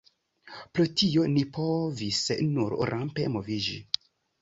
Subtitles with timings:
[0.77, 2.25] Pro tio ni povis
[2.57, 3.83] nur rampe moviĝi.